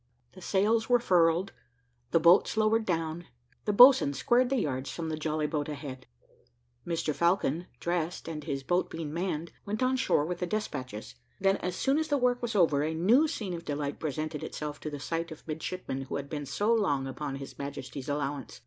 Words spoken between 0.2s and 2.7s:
The sails were furled, the boats